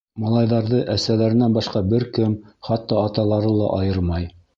Малайҙарҙы 0.21 0.77
әсәләренән 0.93 1.53
башҡа 1.57 1.81
бер 1.91 2.05
кем, 2.15 2.33
хатта 2.69 2.99
аталары 3.03 3.53
ла 3.59 3.69
айырмай. 3.83 4.27